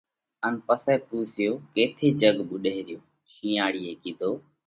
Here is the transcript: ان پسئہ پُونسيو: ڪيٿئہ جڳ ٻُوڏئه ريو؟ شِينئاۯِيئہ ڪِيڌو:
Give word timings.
ان 0.47 0.53
پسئہ 0.65 0.95
پُونسيو: 1.07 1.53
ڪيٿئہ 1.73 2.09
جڳ 2.19 2.35
ٻُوڏئه 2.49 2.79
ريو؟ 2.87 2.99
شِينئاۯِيئہ 3.33 3.93
ڪِيڌو: 4.01 4.31